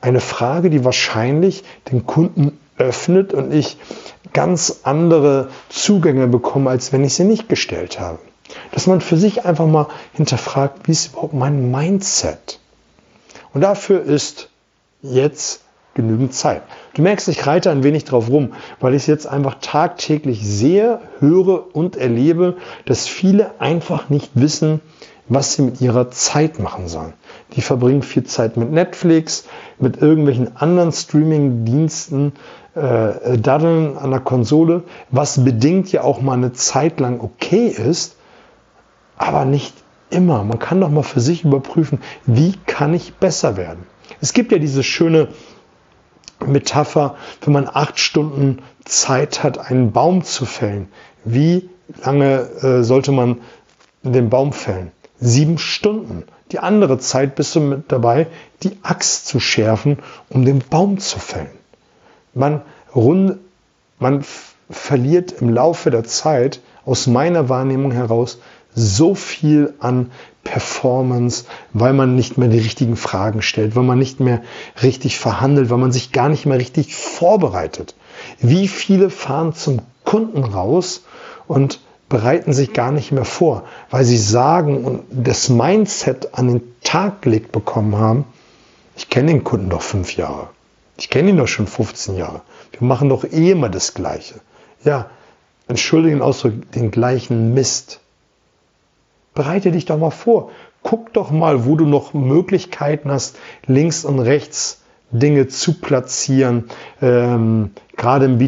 eine 0.01 0.19
Frage, 0.19 0.69
die 0.69 0.85
wahrscheinlich 0.85 1.63
den 1.91 2.05
Kunden 2.05 2.57
öffnet 2.77 3.33
und 3.33 3.53
ich 3.53 3.77
ganz 4.33 4.81
andere 4.83 5.49
Zugänge 5.69 6.27
bekomme, 6.27 6.69
als 6.69 6.93
wenn 6.93 7.03
ich 7.03 7.13
sie 7.13 7.23
nicht 7.23 7.49
gestellt 7.49 7.99
habe. 7.99 8.19
Dass 8.71 8.87
man 8.87 9.01
für 9.01 9.17
sich 9.17 9.45
einfach 9.45 9.67
mal 9.67 9.87
hinterfragt, 10.13 10.87
wie 10.87 10.91
ist 10.91 11.07
überhaupt 11.07 11.33
mein 11.33 11.71
Mindset? 11.71 12.59
Und 13.53 13.61
dafür 13.61 14.03
ist 14.03 14.49
jetzt 15.01 15.61
genügend 15.95 16.33
Zeit. 16.33 16.61
Du 16.93 17.01
merkst, 17.01 17.27
ich 17.27 17.45
reite 17.47 17.71
ein 17.71 17.83
wenig 17.83 18.05
drauf 18.05 18.29
rum, 18.29 18.53
weil 18.79 18.93
ich 18.93 19.03
es 19.03 19.07
jetzt 19.07 19.27
einfach 19.27 19.55
tagtäglich 19.59 20.47
sehe, 20.47 20.99
höre 21.19 21.75
und 21.75 21.97
erlebe, 21.97 22.57
dass 22.85 23.07
viele 23.07 23.59
einfach 23.59 24.09
nicht 24.09 24.31
wissen, 24.35 24.79
was 25.27 25.53
sie 25.53 25.63
mit 25.63 25.81
ihrer 25.81 26.11
Zeit 26.11 26.59
machen 26.59 26.87
sollen. 26.87 27.13
Die 27.55 27.61
verbringen 27.61 28.01
viel 28.01 28.25
Zeit 28.25 28.57
mit 28.57 28.71
Netflix, 28.71 29.45
mit 29.79 30.01
irgendwelchen 30.01 30.57
anderen 30.57 30.91
Streaming-Diensten, 30.91 32.33
äh, 32.75 33.37
daddeln 33.37 33.97
an 33.97 34.11
der 34.11 34.19
Konsole, 34.19 34.83
was 35.09 35.43
bedingt 35.43 35.91
ja 35.91 36.01
auch 36.03 36.21
mal 36.21 36.33
eine 36.33 36.53
Zeit 36.53 36.99
lang 36.99 37.19
okay 37.21 37.67
ist, 37.67 38.15
aber 39.17 39.45
nicht 39.45 39.73
immer. 40.09 40.43
Man 40.43 40.59
kann 40.59 40.81
doch 40.81 40.89
mal 40.89 41.03
für 41.03 41.19
sich 41.19 41.43
überprüfen, 41.43 41.99
wie 42.25 42.53
kann 42.65 42.93
ich 42.93 43.15
besser 43.15 43.57
werden. 43.57 43.85
Es 44.21 44.33
gibt 44.33 44.51
ja 44.51 44.59
diese 44.59 44.83
schöne 44.83 45.29
Metapher, 46.45 47.15
wenn 47.41 47.53
man 47.53 47.67
acht 47.67 47.99
Stunden 47.99 48.59
Zeit 48.85 49.43
hat, 49.43 49.57
einen 49.57 49.91
Baum 49.91 50.23
zu 50.23 50.45
fällen. 50.45 50.87
Wie 51.25 51.69
lange 52.03 52.41
äh, 52.61 52.83
sollte 52.83 53.11
man 53.11 53.39
den 54.03 54.29
Baum 54.29 54.53
fällen? 54.53 54.91
Sieben 55.19 55.57
Stunden. 55.57 56.23
Die 56.51 56.59
andere 56.59 56.99
Zeit 56.99 57.35
bist 57.35 57.55
du 57.55 57.59
mit 57.59 57.91
dabei, 57.91 58.27
die 58.63 58.77
Axt 58.83 59.27
zu 59.27 59.39
schärfen, 59.39 59.99
um 60.29 60.45
den 60.45 60.59
Baum 60.59 60.99
zu 60.99 61.19
fällen. 61.19 61.49
Man, 62.33 62.61
rund, 62.95 63.37
man 63.99 64.23
verliert 64.69 65.33
im 65.41 65.49
Laufe 65.49 65.91
der 65.91 66.03
Zeit 66.03 66.61
aus 66.85 67.07
meiner 67.07 67.49
Wahrnehmung 67.49 67.91
heraus 67.91 68.39
so 68.73 69.15
viel 69.15 69.73
an 69.79 70.11
Performance, 70.43 71.45
weil 71.73 71.93
man 71.93 72.15
nicht 72.15 72.37
mehr 72.37 72.47
die 72.47 72.59
richtigen 72.59 72.95
Fragen 72.95 73.41
stellt, 73.41 73.75
weil 73.75 73.83
man 73.83 73.99
nicht 73.99 74.19
mehr 74.19 74.41
richtig 74.81 75.17
verhandelt, 75.17 75.69
weil 75.69 75.77
man 75.77 75.91
sich 75.91 76.11
gar 76.11 76.29
nicht 76.29 76.45
mehr 76.45 76.57
richtig 76.57 76.95
vorbereitet. 76.95 77.95
Wie 78.39 78.67
viele 78.67 79.09
fahren 79.09 79.53
zum 79.53 79.79
Kunden 80.05 80.43
raus 80.43 81.03
und 81.47 81.81
bereiten 82.09 82.53
sich 82.53 82.73
gar 82.73 82.91
nicht 82.91 83.11
mehr 83.11 83.25
vor, 83.25 83.63
weil 83.89 84.05
sie 84.05 84.17
sagen 84.17 84.83
und 84.83 85.03
das 85.11 85.49
Mindset 85.49 86.33
an 86.33 86.47
den 86.47 86.61
Tag 86.83 87.21
gelegt 87.21 87.51
bekommen 87.51 87.97
haben, 87.97 88.25
ich 88.95 89.09
kenne 89.09 89.31
den 89.31 89.43
Kunden 89.43 89.69
doch 89.69 89.81
fünf 89.81 90.15
Jahre. 90.15 90.49
Ich 90.97 91.09
kenne 91.09 91.29
ihn 91.29 91.37
doch 91.37 91.47
schon 91.47 91.67
15 91.67 92.15
Jahre. 92.15 92.41
Wir 92.71 92.87
machen 92.87 93.09
doch 93.09 93.23
eh 93.23 93.51
immer 93.51 93.69
das 93.69 93.93
Gleiche. 93.93 94.35
Ja, 94.83 95.09
entschuldigen 95.67 96.21
Ausdruck, 96.21 96.71
den 96.71 96.91
gleichen 96.91 97.53
Mist. 97.53 97.99
Bereite 99.35 99.71
dich 99.71 99.85
doch 99.85 99.99
mal 99.99 100.09
vor. 100.09 100.49
Guck 100.81 101.13
doch 101.13 101.29
mal, 101.29 101.65
wo 101.65 101.75
du 101.75 101.85
noch 101.85 102.13
Möglichkeiten 102.13 103.11
hast, 103.11 103.35
links 103.67 104.05
und 104.05 104.19
rechts 104.19 104.81
Dinge 105.11 105.47
zu 105.47 105.73
platzieren, 105.73 106.65
ähm, 107.01 107.71
gerade 107.95 108.25
im 108.25 108.39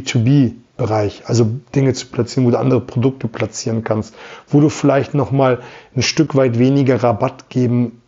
B2B-Bereich, 0.79 1.23
also 1.25 1.47
Dinge 1.75 1.93
zu 1.93 2.07
platzieren, 2.07 2.45
wo 2.47 2.51
du 2.51 2.59
andere 2.59 2.81
Produkte 2.81 3.27
platzieren 3.27 3.83
kannst, 3.83 4.15
wo 4.47 4.59
du 4.59 4.69
vielleicht 4.69 5.13
noch 5.13 5.31
mal 5.31 5.59
ein 5.95 6.01
Stück 6.01 6.35
weit 6.35 6.57
weniger 6.57 7.03
Rabatt 7.03 7.49
geben 7.49 8.01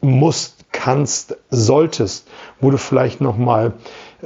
musst, 0.00 0.64
kannst, 0.72 1.36
solltest, 1.50 2.28
wo 2.60 2.70
du 2.70 2.78
vielleicht 2.78 3.20
noch 3.20 3.36
mal 3.36 3.74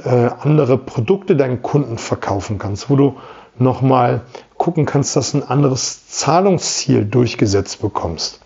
äh, 0.03 0.29
andere 0.39 0.77
Produkte 0.77 1.35
deinen 1.35 1.61
Kunden 1.61 1.97
verkaufen 1.97 2.57
kannst, 2.57 2.89
wo 2.89 2.95
du 2.95 3.17
noch 3.59 3.81
mal 3.81 4.21
gucken 4.57 4.85
kannst, 4.85 5.15
dass 5.15 5.33
ein 5.33 5.43
anderes 5.43 6.07
Zahlungsziel 6.07 7.05
durchgesetzt 7.05 7.81
bekommst. 7.81 8.39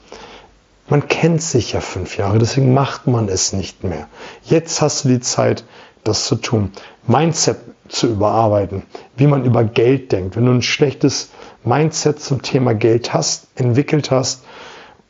Man 0.90 1.08
kennt 1.08 1.42
sich 1.42 1.74
ja 1.74 1.80
fünf 1.80 2.18
Jahre, 2.18 2.38
deswegen 2.38 2.74
macht 2.74 3.08
man 3.08 3.30
es 3.30 3.54
nicht 3.54 3.84
mehr. 3.84 4.08
Jetzt 4.44 4.82
hast 4.82 5.06
du 5.06 5.10
die 5.10 5.22
Zeit, 5.22 5.64
das 6.04 6.26
zu 6.26 6.36
tun. 6.36 6.72
Mindset 7.08 7.58
zu 7.88 8.08
überarbeiten, 8.08 8.84
wie 9.18 9.28
man 9.28 9.46
über 9.46 9.64
Geld 9.64 10.12
denkt. 10.12 10.36
Wenn 10.36 10.46
du 10.46 10.52
ein 10.52 10.62
schlechtes 10.62 11.30
Mindset 11.64 12.20
zum 12.20 12.42
Thema 12.42 12.74
Geld 12.74 13.14
hast, 13.14 13.48
entwickelt 13.56 14.12
hast 14.12 14.44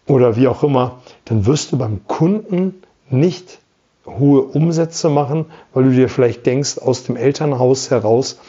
oder 0.07 0.35
wie 0.35 0.47
auch 0.47 0.63
immer, 0.63 1.01
dann 1.25 1.45
wirst 1.45 1.71
du 1.71 1.77
beim 1.77 2.05
Kunden 2.07 2.81
nicht 3.09 3.59
hohe 4.05 4.41
Umsätze 4.41 5.09
machen, 5.09 5.45
weil 5.73 5.83
du 5.85 5.91
dir 5.91 6.09
vielleicht 6.09 6.45
denkst, 6.45 6.79
aus 6.79 7.03
dem 7.03 7.15
Elternhaus 7.15 7.91
heraus, 7.91 8.39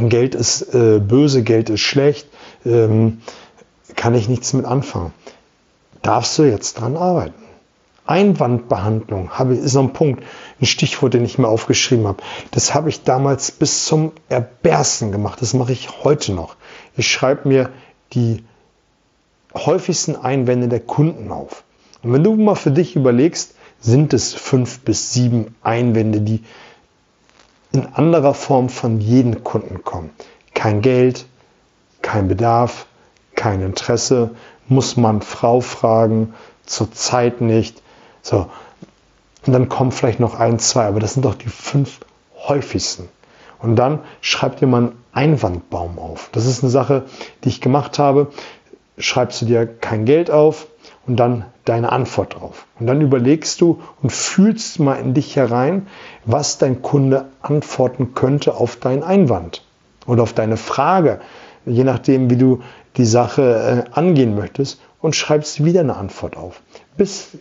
Geld 0.00 0.34
ist 0.34 0.74
äh, 0.74 1.00
böse, 1.00 1.42
Geld 1.42 1.70
ist 1.70 1.80
schlecht, 1.80 2.28
ähm, 2.66 3.22
kann 3.96 4.14
ich 4.14 4.28
nichts 4.28 4.52
mit 4.52 4.66
anfangen. 4.66 5.12
Darfst 6.02 6.38
du 6.38 6.42
jetzt 6.42 6.74
dran 6.74 6.96
arbeiten? 6.96 7.47
Einwandbehandlung 8.08 9.30
habe, 9.30 9.54
ist 9.54 9.74
noch 9.74 9.82
ein 9.82 9.92
Punkt, 9.92 10.24
ein 10.60 10.66
Stichwort, 10.66 11.14
den 11.14 11.24
ich 11.24 11.38
mir 11.38 11.48
aufgeschrieben 11.48 12.06
habe. 12.06 12.22
Das 12.50 12.74
habe 12.74 12.88
ich 12.88 13.04
damals 13.04 13.50
bis 13.52 13.84
zum 13.84 14.12
Erbärsten 14.28 15.12
gemacht. 15.12 15.42
Das 15.42 15.54
mache 15.54 15.72
ich 15.72 16.04
heute 16.04 16.32
noch. 16.32 16.56
Ich 16.96 17.08
schreibe 17.08 17.48
mir 17.48 17.70
die 18.12 18.44
häufigsten 19.54 20.16
Einwände 20.16 20.68
der 20.68 20.80
Kunden 20.80 21.30
auf. 21.30 21.64
Und 22.02 22.12
wenn 22.12 22.24
du 22.24 22.34
mal 22.36 22.54
für 22.54 22.70
dich 22.70 22.96
überlegst, 22.96 23.54
sind 23.80 24.12
es 24.12 24.34
fünf 24.34 24.80
bis 24.80 25.12
sieben 25.12 25.54
Einwände, 25.62 26.20
die 26.20 26.42
in 27.72 27.86
anderer 27.86 28.34
Form 28.34 28.68
von 28.68 29.00
jedem 29.00 29.44
Kunden 29.44 29.84
kommen. 29.84 30.10
Kein 30.54 30.80
Geld, 30.80 31.26
kein 32.02 32.28
Bedarf, 32.28 32.86
kein 33.34 33.60
Interesse, 33.60 34.30
muss 34.68 34.96
man 34.96 35.22
Frau 35.22 35.60
fragen, 35.60 36.34
zurzeit 36.64 37.40
nicht. 37.40 37.82
So. 38.22 38.48
Und 39.46 39.52
dann 39.52 39.68
kommen 39.68 39.92
vielleicht 39.92 40.20
noch 40.20 40.38
ein, 40.38 40.58
zwei, 40.58 40.86
aber 40.86 41.00
das 41.00 41.14
sind 41.14 41.24
doch 41.24 41.34
die 41.34 41.48
fünf 41.48 42.00
häufigsten. 42.48 43.08
Und 43.60 43.76
dann 43.76 44.00
schreibt 44.20 44.60
dir 44.60 44.66
mal 44.66 44.78
einen 44.78 45.04
Einwandbaum 45.12 45.98
auf. 45.98 46.28
Das 46.32 46.46
ist 46.46 46.62
eine 46.62 46.70
Sache, 46.70 47.04
die 47.44 47.48
ich 47.48 47.60
gemacht 47.60 47.98
habe. 47.98 48.28
Schreibst 48.98 49.42
du 49.42 49.46
dir 49.46 49.66
kein 49.66 50.04
Geld 50.04 50.30
auf 50.30 50.66
und 51.06 51.16
dann 51.16 51.44
deine 51.64 51.90
Antwort 51.92 52.34
drauf. 52.34 52.66
Und 52.78 52.86
dann 52.86 53.00
überlegst 53.00 53.60
du 53.60 53.80
und 54.02 54.12
fühlst 54.12 54.78
mal 54.78 54.94
in 54.94 55.14
dich 55.14 55.36
herein, 55.36 55.86
was 56.24 56.58
dein 56.58 56.82
Kunde 56.82 57.26
antworten 57.42 58.14
könnte 58.14 58.54
auf 58.54 58.76
deinen 58.76 59.02
Einwand 59.02 59.62
oder 60.06 60.22
auf 60.22 60.32
deine 60.32 60.56
Frage, 60.56 61.20
je 61.66 61.84
nachdem, 61.84 62.30
wie 62.30 62.36
du 62.36 62.62
die 62.96 63.04
Sache 63.04 63.86
äh, 63.92 63.98
angehen 63.98 64.34
möchtest 64.34 64.80
und 65.00 65.14
schreibst 65.14 65.64
wieder 65.64 65.80
eine 65.80 65.96
Antwort 65.96 66.36
auf, 66.36 66.60
bis 66.96 67.38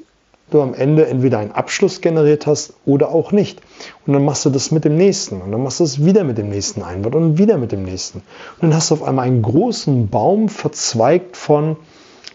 du 0.50 0.62
am 0.62 0.74
Ende 0.74 1.08
entweder 1.08 1.40
einen 1.40 1.52
Abschluss 1.52 2.02
generiert 2.02 2.48
hast 2.48 2.74
oder 2.86 3.10
auch 3.10 3.32
nicht. 3.32 3.62
Und 4.06 4.14
dann 4.14 4.24
machst 4.24 4.46
du 4.46 4.50
das 4.50 4.72
mit 4.72 4.86
dem 4.86 4.96
nächsten 4.96 5.42
und 5.42 5.52
dann 5.52 5.64
machst 5.64 5.80
du 5.80 5.84
es 5.84 6.04
wieder 6.04 6.24
mit 6.24 6.38
dem 6.38 6.50
nächsten 6.50 6.84
Einwand 6.84 7.16
und 7.16 7.38
wieder 7.38 7.58
mit 7.58 7.72
dem 7.72 7.84
nächsten. 7.84 8.20
Und 8.20 8.70
dann 8.70 8.74
hast 8.74 8.92
du 8.92 8.96
auf 8.96 9.04
einmal 9.04 9.28
einen 9.28 9.42
großen 9.42 10.10
Baum 10.10 10.50
verzweigt 10.50 11.36
von 11.36 11.78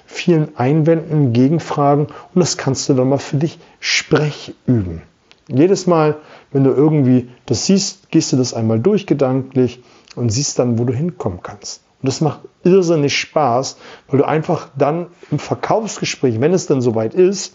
vielen 0.06 0.56
Einwänden, 0.56 1.32
Gegenfragen 1.32 2.06
und 2.06 2.40
das 2.40 2.58
kannst 2.58 2.88
du 2.88 2.94
dann 2.94 3.08
mal 3.08 3.18
für 3.18 3.36
dich 3.36 3.58
Sprech 3.80 4.54
üben. 4.66 5.02
Jedes 5.48 5.86
Mal, 5.86 6.16
wenn 6.52 6.64
du 6.64 6.70
irgendwie 6.70 7.28
das 7.46 7.66
siehst, 7.66 8.10
gehst 8.10 8.32
du 8.32 8.36
das 8.36 8.54
einmal 8.54 8.78
durch 8.78 9.06
gedanklich 9.06 9.82
und 10.14 10.30
siehst 10.30 10.58
dann, 10.58 10.78
wo 10.78 10.84
du 10.84 10.92
hinkommen 10.92 11.40
kannst. 11.42 11.82
Und 12.02 12.08
das 12.08 12.20
macht 12.20 12.40
irrsinnig 12.64 13.16
Spaß, 13.16 13.76
weil 14.08 14.18
du 14.18 14.26
einfach 14.26 14.68
dann 14.76 15.06
im 15.30 15.38
Verkaufsgespräch, 15.38 16.40
wenn 16.40 16.52
es 16.52 16.66
dann 16.66 16.80
soweit 16.80 17.14
ist, 17.14 17.54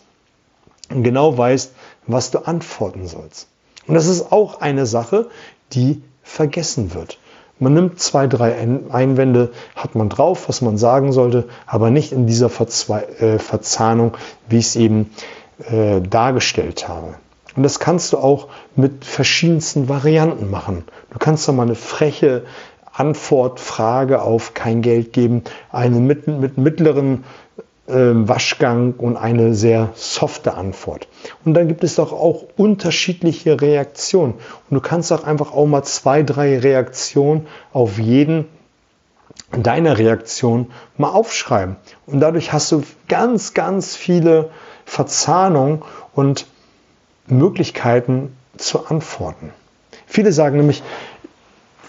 genau 0.90 1.38
weißt, 1.38 1.74
was 2.08 2.32
du 2.32 2.40
antworten 2.40 3.08
sollst. 3.08 3.48
Und 3.88 3.96
das 3.96 4.08
ist 4.08 4.32
auch 4.32 4.62
eine 4.62 4.86
Sache, 4.86 5.30
die 5.74 6.02
vergessen 6.24 6.94
wird. 6.94 7.20
Man 7.60 7.74
nimmt 7.74 8.00
zwei, 8.00 8.28
drei 8.28 8.56
Einwände, 8.92 9.52
hat 9.76 9.96
man 9.96 10.10
drauf, 10.10 10.48
was 10.48 10.62
man 10.62 10.78
sagen 10.78 11.12
sollte, 11.12 11.46
aber 11.66 11.90
nicht 11.90 12.12
in 12.12 12.28
dieser 12.28 12.50
Verzwe 12.50 13.08
äh, 13.20 13.40
Verzahnung, 13.40 14.16
wie 14.48 14.60
ich 14.60 14.68
es 14.68 14.76
eben 14.76 15.12
äh, 15.72 16.02
dargestellt 16.02 16.88
habe. 16.88 17.16
Und 17.56 17.64
das 17.64 17.80
kannst 17.80 18.14
du 18.14 18.20
auch 18.20 18.50
mit 18.76 19.04
verschiedensten 19.04 19.90
Varianten 19.90 20.52
machen. 20.52 20.84
Du 21.10 21.18
kannst 21.18 21.48
da 21.48 21.52
mal 21.52 21.64
eine 21.64 21.74
freche 21.74 22.44
Antwort, 22.94 23.60
Frage 23.60 24.22
auf 24.22 24.54
kein 24.54 24.84
Geld 24.84 25.12
geben, 25.14 25.44
eine 25.72 26.00
mit, 26.00 26.28
mit 26.28 26.60
mittleren 26.60 27.24
Waschgang 27.88 28.96
und 28.98 29.16
eine 29.16 29.54
sehr 29.54 29.92
softe 29.96 30.56
Antwort. 30.56 31.08
Und 31.46 31.54
dann 31.54 31.70
gibt 31.70 31.86
es 31.86 31.96
doch 31.96 32.12
auch 32.12 32.44
unterschiedliche 32.58 33.62
Reaktionen. 33.62 34.34
Und 34.34 34.76
du 34.76 34.82
kannst 34.82 35.12
auch 35.14 35.24
einfach 35.24 35.54
auch 35.54 35.66
mal 35.66 35.84
zwei, 35.84 36.22
drei 36.24 36.60
Reaktionen 36.60 37.48
auf 37.72 37.98
jeden 37.98 38.46
deiner 39.52 39.98
Reaktion 39.98 40.72
mal 40.98 41.12
aufschreiben. 41.12 41.78
Und 42.06 42.20
dadurch 42.20 42.52
hast 42.52 42.72
du 42.74 42.84
ganz, 43.08 43.54
ganz 43.54 43.96
viele 43.96 44.50
Verzahnungen 44.86 45.82
und 46.14 46.46
Möglichkeiten 47.28 48.36
zu 48.58 48.88
antworten. 48.88 49.52
Viele 50.06 50.34
sagen 50.34 50.58
nämlich, 50.58 50.84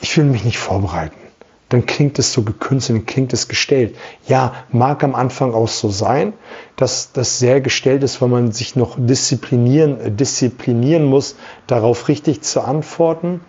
ich 0.01 0.17
will 0.17 0.25
mich 0.25 0.45
nicht 0.45 0.59
vorbereiten 0.59 1.28
dann 1.69 1.85
klingt 1.85 2.19
es 2.19 2.33
so 2.33 2.43
gekünstelt, 2.43 2.99
dann 2.99 3.07
klingt 3.07 3.33
es 3.33 3.49
gestellt. 3.49 3.95
Ja, 4.27 4.55
mag 4.71 5.05
am 5.05 5.15
Anfang 5.15 5.53
auch 5.53 5.69
so 5.69 5.91
sein, 5.91 6.33
dass 6.77 7.13
das 7.13 7.39
sehr 7.39 7.61
gestellt 7.61 8.03
ist, 8.03 8.23
weil 8.23 8.29
man 8.29 8.53
sich 8.53 8.75
noch 8.77 8.97
disziplinieren, 8.99 10.01
äh, 10.01 10.11
disziplinieren 10.11 11.05
muss, 11.05 11.37
darauf 11.67 12.09
richtig 12.09 12.43
zu 12.43 12.63
antworten. 12.63 13.41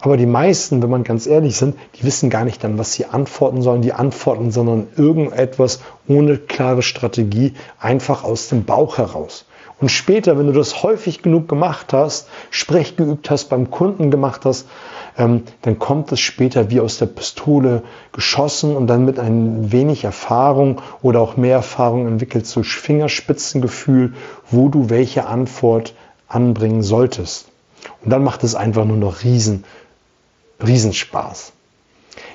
Aber 0.00 0.18
die 0.18 0.26
meisten, 0.26 0.82
wenn 0.82 0.90
man 0.90 1.02
ganz 1.02 1.26
ehrlich 1.26 1.56
sind, 1.56 1.76
die 1.94 2.04
wissen 2.04 2.28
gar 2.28 2.44
nicht 2.44 2.62
dann, 2.62 2.76
was 2.76 2.92
sie 2.92 3.06
antworten 3.06 3.62
sollen. 3.62 3.80
Die 3.80 3.94
antworten, 3.94 4.50
sondern 4.50 4.86
irgendetwas 4.96 5.80
ohne 6.06 6.36
klare 6.36 6.82
Strategie, 6.82 7.54
einfach 7.80 8.22
aus 8.22 8.48
dem 8.48 8.64
Bauch 8.64 8.98
heraus. 8.98 9.46
Und 9.80 9.88
später, 9.88 10.38
wenn 10.38 10.46
du 10.46 10.52
das 10.52 10.82
häufig 10.82 11.22
genug 11.22 11.48
gemacht 11.48 11.92
hast, 11.92 12.28
Sprech 12.50 12.96
geübt 12.96 13.30
hast, 13.30 13.46
beim 13.46 13.70
Kunden 13.70 14.10
gemacht 14.10 14.44
hast, 14.44 14.68
dann 15.16 15.78
kommt 15.78 16.10
es 16.10 16.18
später 16.18 16.70
wie 16.70 16.80
aus 16.80 16.98
der 16.98 17.06
Pistole 17.06 17.82
geschossen 18.12 18.76
und 18.76 18.88
dann 18.88 19.04
mit 19.04 19.20
ein 19.20 19.70
wenig 19.70 20.02
Erfahrung 20.04 20.80
oder 21.02 21.20
auch 21.20 21.36
mehr 21.36 21.56
Erfahrung 21.56 22.08
entwickelst 22.08 22.54
du 22.56 22.64
Fingerspitzengefühl, 22.64 24.14
wo 24.50 24.68
du 24.68 24.90
welche 24.90 25.26
Antwort 25.26 25.94
anbringen 26.26 26.82
solltest. 26.82 27.46
Und 28.04 28.10
dann 28.10 28.24
macht 28.24 28.42
es 28.42 28.54
einfach 28.56 28.84
nur 28.84 28.96
noch 28.96 29.22
riesen, 29.22 29.64
Riesenspaß. 30.64 31.52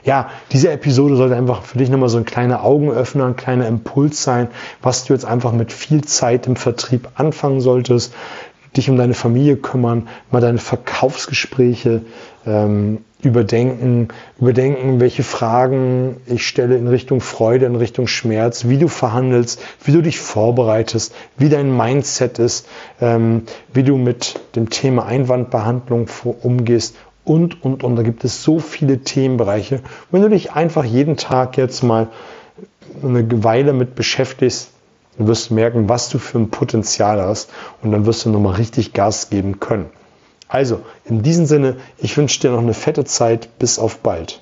Ja, 0.03 0.29
diese 0.51 0.71
Episode 0.71 1.15
sollte 1.15 1.35
einfach 1.35 1.63
für 1.63 1.77
dich 1.77 1.89
nochmal 1.89 2.09
so 2.09 2.17
ein 2.17 2.25
kleiner 2.25 2.63
Augenöffner, 2.63 3.25
ein 3.25 3.35
kleiner 3.35 3.67
Impuls 3.67 4.23
sein, 4.23 4.47
was 4.81 5.05
du 5.05 5.13
jetzt 5.13 5.25
einfach 5.25 5.51
mit 5.51 5.73
viel 5.73 6.03
Zeit 6.05 6.47
im 6.47 6.55
Vertrieb 6.55 7.09
anfangen 7.15 7.59
solltest, 7.59 8.13
dich 8.75 8.89
um 8.89 8.97
deine 8.97 9.13
Familie 9.13 9.57
kümmern, 9.57 10.07
mal 10.31 10.41
deine 10.41 10.59
Verkaufsgespräche 10.59 12.01
ähm, 12.45 12.99
überdenken, 13.21 14.09
überdenken, 14.39 14.99
welche 14.99 15.23
Fragen 15.23 16.17
ich 16.25 16.47
stelle 16.47 16.77
in 16.77 16.87
Richtung 16.87 17.19
Freude, 17.19 17.65
in 17.65 17.75
Richtung 17.75 18.07
Schmerz, 18.07 18.67
wie 18.67 18.77
du 18.77 18.87
verhandelst, 18.87 19.61
wie 19.83 19.91
du 19.91 20.01
dich 20.01 20.19
vorbereitest, 20.19 21.13
wie 21.37 21.49
dein 21.49 21.75
Mindset 21.75 22.39
ist, 22.39 22.67
ähm, 23.01 23.43
wie 23.73 23.83
du 23.83 23.97
mit 23.97 24.39
dem 24.55 24.69
Thema 24.69 25.05
Einwandbehandlung 25.05 26.07
umgehst 26.41 26.95
und, 27.25 27.63
und, 27.63 27.83
und. 27.83 27.95
Da 27.95 28.03
gibt 28.03 28.23
es 28.23 28.43
so 28.43 28.59
viele 28.59 28.99
Themenbereiche. 28.99 29.81
Wenn 30.11 30.21
du 30.21 30.29
dich 30.29 30.53
einfach 30.53 30.85
jeden 30.85 31.17
Tag 31.17 31.57
jetzt 31.57 31.83
mal 31.83 32.07
eine 33.03 33.43
Weile 33.43 33.73
mit 33.73 33.95
beschäftigst, 33.95 34.71
dann 35.19 35.27
wirst 35.27 35.49
du 35.49 35.53
merken, 35.53 35.89
was 35.89 36.09
du 36.09 36.17
für 36.17 36.39
ein 36.39 36.49
Potenzial 36.49 37.21
hast 37.21 37.51
und 37.83 37.91
dann 37.91 38.05
wirst 38.05 38.25
du 38.25 38.29
nochmal 38.29 38.55
richtig 38.55 38.93
Gas 38.93 39.29
geben 39.29 39.59
können. 39.59 39.89
Also, 40.47 40.81
in 41.05 41.21
diesem 41.21 41.45
Sinne, 41.45 41.77
ich 41.99 42.17
wünsche 42.17 42.39
dir 42.39 42.51
noch 42.51 42.59
eine 42.59 42.73
fette 42.73 43.05
Zeit. 43.05 43.59
Bis 43.59 43.77
auf 43.77 43.99
bald. 43.99 44.41